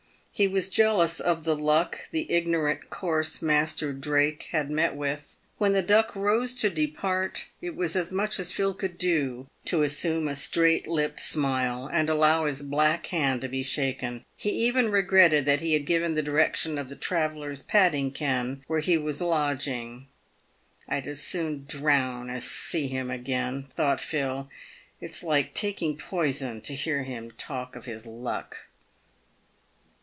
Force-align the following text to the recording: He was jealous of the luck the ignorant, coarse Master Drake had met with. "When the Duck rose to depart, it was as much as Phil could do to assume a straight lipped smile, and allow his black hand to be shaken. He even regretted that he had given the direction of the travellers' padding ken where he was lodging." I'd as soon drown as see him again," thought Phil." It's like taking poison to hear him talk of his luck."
He 0.33 0.47
was 0.47 0.69
jealous 0.69 1.19
of 1.19 1.43
the 1.43 1.55
luck 1.57 2.07
the 2.09 2.31
ignorant, 2.31 2.89
coarse 2.89 3.43
Master 3.43 3.93
Drake 3.93 4.47
had 4.51 4.71
met 4.71 4.95
with. 4.95 5.37
"When 5.59 5.73
the 5.73 5.83
Duck 5.83 6.15
rose 6.15 6.55
to 6.61 6.69
depart, 6.69 7.45
it 7.61 7.75
was 7.75 7.95
as 7.95 8.11
much 8.11 8.39
as 8.39 8.51
Phil 8.51 8.73
could 8.73 8.97
do 8.97 9.47
to 9.65 9.83
assume 9.83 10.27
a 10.27 10.35
straight 10.35 10.87
lipped 10.87 11.19
smile, 11.21 11.85
and 11.91 12.09
allow 12.09 12.45
his 12.45 12.63
black 12.63 13.05
hand 13.07 13.41
to 13.41 13.49
be 13.49 13.61
shaken. 13.61 14.23
He 14.35 14.49
even 14.65 14.89
regretted 14.89 15.45
that 15.45 15.61
he 15.61 15.73
had 15.73 15.85
given 15.85 16.15
the 16.15 16.23
direction 16.23 16.79
of 16.79 16.89
the 16.89 16.95
travellers' 16.95 17.61
padding 17.61 18.09
ken 18.09 18.63
where 18.65 18.79
he 18.79 18.97
was 18.97 19.21
lodging." 19.21 20.07
I'd 20.89 21.07
as 21.07 21.21
soon 21.21 21.65
drown 21.67 22.31
as 22.31 22.45
see 22.45 22.87
him 22.87 23.11
again," 23.11 23.67
thought 23.75 24.01
Phil." 24.01 24.49
It's 25.01 25.21
like 25.21 25.53
taking 25.53 25.97
poison 25.97 26.61
to 26.61 26.73
hear 26.73 27.03
him 27.03 27.29
talk 27.31 27.75
of 27.75 27.85
his 27.85 28.07
luck." 28.07 28.55